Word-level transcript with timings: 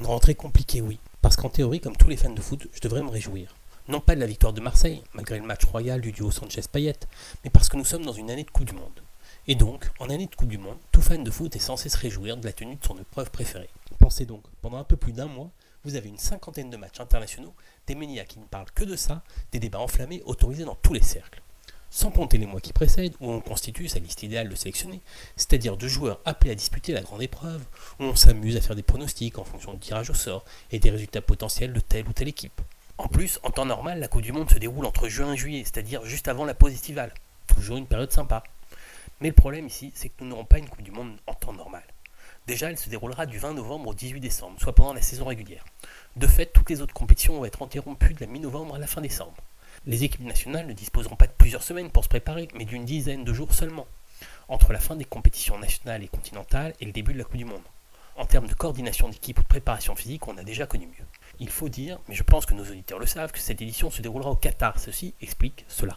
Une 0.00 0.06
rentrée 0.06 0.34
compliquée, 0.34 0.80
oui. 0.80 0.98
Parce 1.20 1.36
qu'en 1.36 1.50
théorie, 1.50 1.78
comme 1.78 1.94
tous 1.94 2.08
les 2.08 2.16
fans 2.16 2.30
de 2.30 2.40
foot, 2.40 2.66
je 2.72 2.80
devrais 2.80 3.02
me 3.02 3.10
réjouir. 3.10 3.54
Non 3.86 4.00
pas 4.00 4.14
de 4.14 4.20
la 4.20 4.26
victoire 4.26 4.54
de 4.54 4.62
Marseille, 4.62 5.02
malgré 5.12 5.38
le 5.38 5.44
match 5.44 5.66
royal 5.66 6.00
du 6.00 6.10
duo 6.10 6.30
Sanchez-Payet, 6.30 7.00
mais 7.44 7.50
parce 7.50 7.68
que 7.68 7.76
nous 7.76 7.84
sommes 7.84 8.06
dans 8.06 8.14
une 8.14 8.30
année 8.30 8.44
de 8.44 8.50
Coupe 8.50 8.64
du 8.64 8.72
Monde. 8.72 9.02
Et 9.46 9.56
donc, 9.56 9.90
en 9.98 10.08
année 10.08 10.26
de 10.26 10.34
Coupe 10.34 10.48
du 10.48 10.56
Monde, 10.56 10.78
tout 10.90 11.02
fan 11.02 11.22
de 11.22 11.30
foot 11.30 11.54
est 11.54 11.58
censé 11.58 11.90
se 11.90 11.98
réjouir 11.98 12.38
de 12.38 12.46
la 12.46 12.54
tenue 12.54 12.76
de 12.76 12.84
son 12.84 12.98
épreuve 12.98 13.30
préférée. 13.30 13.68
Pensez 13.98 14.24
donc, 14.24 14.42
pendant 14.62 14.78
un 14.78 14.84
peu 14.84 14.96
plus 14.96 15.12
d'un 15.12 15.26
mois, 15.26 15.50
vous 15.84 15.96
avez 15.96 16.08
une 16.08 16.16
cinquantaine 16.16 16.70
de 16.70 16.78
matchs 16.78 17.00
internationaux, 17.00 17.52
des 17.86 17.94
médias 17.94 18.24
qui 18.24 18.38
ne 18.38 18.46
parlent 18.46 18.70
que 18.74 18.84
de 18.84 18.96
ça, 18.96 19.22
des 19.52 19.60
débats 19.60 19.80
enflammés 19.80 20.22
autorisés 20.24 20.64
dans 20.64 20.76
tous 20.76 20.94
les 20.94 21.02
cercles. 21.02 21.42
Sans 21.92 22.12
compter 22.12 22.38
les 22.38 22.46
mois 22.46 22.60
qui 22.60 22.72
précèdent, 22.72 23.14
où 23.20 23.30
on 23.32 23.40
constitue 23.40 23.88
sa 23.88 23.98
liste 23.98 24.22
idéale 24.22 24.48
de 24.48 24.54
sélectionnés, 24.54 25.00
c'est-à-dire 25.36 25.76
de 25.76 25.88
joueurs 25.88 26.20
appelés 26.24 26.52
à 26.52 26.54
disputer 26.54 26.92
la 26.92 27.02
grande 27.02 27.22
épreuve, 27.22 27.62
où 27.98 28.04
on 28.04 28.14
s'amuse 28.14 28.56
à 28.56 28.60
faire 28.60 28.76
des 28.76 28.84
pronostics 28.84 29.38
en 29.38 29.44
fonction 29.44 29.72
du 29.72 29.80
tirage 29.80 30.08
au 30.08 30.14
sort 30.14 30.44
et 30.70 30.78
des 30.78 30.90
résultats 30.90 31.20
potentiels 31.20 31.72
de 31.72 31.80
telle 31.80 32.06
ou 32.06 32.12
telle 32.12 32.28
équipe. 32.28 32.60
En 32.96 33.08
plus, 33.08 33.40
en 33.42 33.50
temps 33.50 33.64
normal, 33.64 33.98
la 33.98 34.08
Coupe 34.08 34.22
du 34.22 34.30
Monde 34.30 34.50
se 34.50 34.58
déroule 34.58 34.86
entre 34.86 35.08
juin 35.08 35.32
et 35.32 35.36
juillet, 35.36 35.62
c'est-à-dire 35.64 36.04
juste 36.04 36.28
avant 36.28 36.44
la 36.44 36.54
pause 36.54 36.72
estivale. 36.72 37.12
Toujours 37.48 37.76
une 37.76 37.86
période 37.86 38.12
sympa. 38.12 38.44
Mais 39.20 39.28
le 39.28 39.34
problème 39.34 39.66
ici, 39.66 39.90
c'est 39.94 40.10
que 40.10 40.14
nous 40.20 40.28
n'aurons 40.28 40.44
pas 40.44 40.58
une 40.58 40.68
Coupe 40.68 40.82
du 40.82 40.92
Monde 40.92 41.16
en 41.26 41.34
temps 41.34 41.52
normal. 41.52 41.82
Déjà, 42.46 42.70
elle 42.70 42.78
se 42.78 42.88
déroulera 42.88 43.26
du 43.26 43.38
20 43.38 43.54
novembre 43.54 43.88
au 43.88 43.94
18 43.94 44.20
décembre, 44.20 44.60
soit 44.60 44.74
pendant 44.74 44.94
la 44.94 45.02
saison 45.02 45.24
régulière. 45.24 45.64
De 46.16 46.26
fait, 46.26 46.46
toutes 46.46 46.70
les 46.70 46.82
autres 46.82 46.94
compétitions 46.94 47.36
vont 47.36 47.44
être 47.44 47.62
interrompues 47.62 48.14
de 48.14 48.20
la 48.20 48.26
mi-novembre 48.26 48.76
à 48.76 48.78
la 48.78 48.86
fin 48.86 49.00
décembre. 49.00 49.34
Les 49.86 50.04
équipes 50.04 50.26
nationales 50.26 50.66
ne 50.66 50.74
disposeront 50.74 51.16
pas 51.16 51.26
de 51.26 51.32
plusieurs 51.32 51.62
semaines 51.62 51.90
pour 51.90 52.04
se 52.04 52.08
préparer, 52.10 52.48
mais 52.54 52.66
d'une 52.66 52.84
dizaine 52.84 53.24
de 53.24 53.32
jours 53.32 53.54
seulement, 53.54 53.86
entre 54.48 54.74
la 54.74 54.78
fin 54.78 54.94
des 54.94 55.06
compétitions 55.06 55.58
nationales 55.58 56.02
et 56.02 56.08
continentales 56.08 56.74
et 56.80 56.84
le 56.84 56.92
début 56.92 57.14
de 57.14 57.18
la 57.18 57.24
Coupe 57.24 57.38
du 57.38 57.46
Monde. 57.46 57.62
En 58.16 58.26
termes 58.26 58.46
de 58.46 58.52
coordination 58.52 59.08
d'équipe 59.08 59.38
ou 59.38 59.42
de 59.42 59.48
préparation 59.48 59.96
physique, 59.96 60.28
on 60.28 60.36
a 60.36 60.44
déjà 60.44 60.66
connu 60.66 60.86
mieux. 60.86 61.06
Il 61.38 61.48
faut 61.48 61.70
dire, 61.70 61.98
mais 62.08 62.14
je 62.14 62.22
pense 62.22 62.44
que 62.44 62.52
nos 62.52 62.64
auditeurs 62.64 62.98
le 62.98 63.06
savent, 63.06 63.32
que 63.32 63.38
cette 63.38 63.62
édition 63.62 63.90
se 63.90 64.02
déroulera 64.02 64.30
au 64.30 64.36
Qatar. 64.36 64.78
Ceci 64.78 65.14
explique 65.22 65.64
cela. 65.66 65.96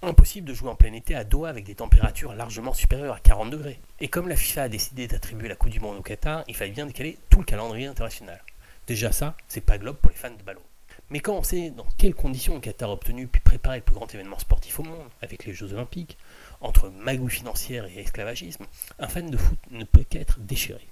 Impossible 0.00 0.48
de 0.48 0.54
jouer 0.54 0.70
en 0.70 0.74
plein 0.74 0.94
été 0.94 1.14
à 1.14 1.24
Doha 1.24 1.50
avec 1.50 1.64
des 1.64 1.74
températures 1.74 2.32
largement 2.32 2.72
supérieures 2.72 3.16
à 3.16 3.20
40 3.20 3.50
degrés. 3.50 3.78
Et 4.00 4.08
comme 4.08 4.28
la 4.28 4.36
FIFA 4.36 4.62
a 4.62 4.68
décidé 4.70 5.06
d'attribuer 5.06 5.48
la 5.48 5.56
Coupe 5.56 5.68
du 5.68 5.80
Monde 5.80 5.98
au 5.98 6.02
Qatar, 6.02 6.44
il 6.48 6.56
fallait 6.56 6.70
bien 6.70 6.86
décaler 6.86 7.18
tout 7.28 7.40
le 7.40 7.44
calendrier 7.44 7.88
international. 7.88 8.42
Déjà 8.86 9.12
ça, 9.12 9.36
c'est 9.48 9.60
pas 9.60 9.76
globe 9.76 9.96
pour 9.96 10.10
les 10.10 10.16
fans 10.16 10.30
de 10.30 10.42
ballon. 10.42 10.62
Mais 11.10 11.20
quand 11.20 11.34
on 11.34 11.42
sait 11.42 11.70
dans 11.70 11.86
quelles 11.96 12.14
conditions 12.14 12.54
le 12.54 12.60
Qatar 12.60 12.90
a 12.90 12.92
obtenu 12.92 13.26
puis 13.26 13.40
préparé 13.40 13.78
le 13.78 13.84
plus 13.84 13.94
grand 13.94 14.12
événement 14.12 14.38
sportif 14.38 14.78
au 14.80 14.82
monde, 14.82 15.08
avec 15.22 15.44
les 15.44 15.52
Jeux 15.54 15.72
Olympiques, 15.72 16.18
entre 16.60 16.90
magouille 16.90 17.30
financière 17.30 17.86
et 17.86 18.00
esclavagisme, 18.00 18.66
un 18.98 19.08
fan 19.08 19.30
de 19.30 19.36
foot 19.36 19.58
ne 19.70 19.84
peut 19.84 20.04
qu'être 20.04 20.38
déchiré. 20.40 20.86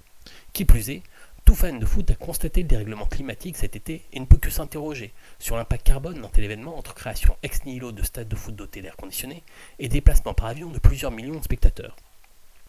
Qui 0.53 0.65
plus 0.65 0.89
est, 0.89 1.03
tout 1.45 1.55
fan 1.55 1.79
de 1.79 1.85
foot 1.85 2.11
a 2.11 2.15
constaté 2.15 2.61
le 2.61 2.67
dérèglement 2.67 3.05
climatique 3.05 3.55
cet 3.55 3.77
été 3.77 4.03
et 4.11 4.19
ne 4.19 4.25
peut 4.25 4.37
que 4.37 4.49
s'interroger 4.49 5.13
sur 5.39 5.55
l'impact 5.55 5.87
carbone 5.87 6.21
d'un 6.21 6.27
tel 6.27 6.43
événement 6.43 6.77
entre 6.77 6.93
création 6.93 7.37
ex 7.41 7.63
nihilo 7.63 7.93
de 7.93 8.03
stades 8.03 8.27
de 8.27 8.35
foot 8.35 8.53
dotés 8.53 8.81
d'air 8.81 8.97
conditionné 8.97 9.43
et 9.79 9.87
déplacement 9.87 10.33
par 10.33 10.47
avion 10.47 10.69
de 10.69 10.79
plusieurs 10.79 11.11
millions 11.11 11.39
de 11.39 11.43
spectateurs. 11.43 11.95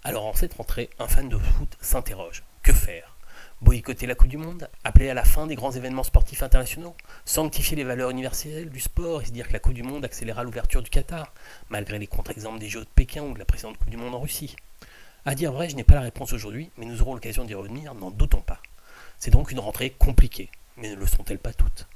Alors 0.05 0.27
en 0.27 0.35
cette 0.35 0.55
rentrée, 0.55 0.91
un 1.01 1.09
fan 1.09 1.29
de 1.29 1.39
foot 1.39 1.77
s'interroge. 1.81 2.45
Que 2.63 2.73
faire? 2.73 3.18
Boycotter 3.61 4.07
la 4.07 4.15
Coupe 4.15 4.29
du 4.29 4.37
Monde 4.37 4.71
Appeler 4.85 5.11
à 5.11 5.15
la 5.15 5.25
fin 5.25 5.49
des 5.49 5.57
grands 5.57 5.73
événements 5.73 6.05
sportifs 6.05 6.45
internationaux 6.45 6.95
Sanctifier 7.25 7.77
les 7.77 7.83
valeurs 7.83 8.11
universelles 8.11 8.71
du 8.71 8.79
sport 8.79 9.21
et 9.21 9.25
se 9.25 9.33
dire 9.33 9.49
que 9.49 9.53
la 9.53 9.59
Coupe 9.59 9.75
du 9.75 9.83
Monde 9.83 10.05
accélérera 10.05 10.45
l'ouverture 10.45 10.81
du 10.81 10.91
Qatar, 10.91 11.35
malgré 11.69 11.99
les 11.99 12.07
contre-exemples 12.07 12.61
des 12.61 12.69
Jeux 12.69 12.85
de 12.85 12.91
Pékin 12.95 13.25
ou 13.25 13.35
de 13.35 13.39
la 13.41 13.45
précédente 13.45 13.77
Coupe 13.77 13.91
du 13.91 13.97
Monde 13.97 14.15
en 14.15 14.21
Russie 14.21 14.55
À 15.25 15.35
dire 15.35 15.51
vrai, 15.51 15.69
je 15.69 15.75
n'ai 15.75 15.83
pas 15.83 15.95
la 15.95 16.03
réponse 16.03 16.33
aujourd'hui, 16.33 16.71
mais 16.77 16.87
nous 16.87 17.03
aurons 17.03 17.15
l'occasion 17.15 17.45
d'y 17.45 17.55
revenir, 17.55 17.95
n'en 17.95 18.13
doutons 18.13 18.43
pas. 18.43 18.63
C'est 19.19 19.33
donc 19.33 19.51
une 19.51 19.59
rentrée 19.59 19.91
compliquée, 19.91 20.51
mais 20.77 20.91
ne 20.91 20.95
le 20.95 21.07
sont-elles 21.07 21.41
pas 21.41 21.53
toutes? 21.53 21.89